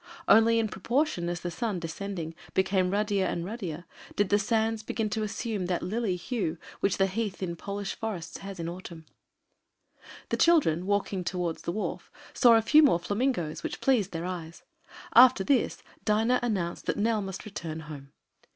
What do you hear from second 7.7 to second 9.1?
forests has in autumn.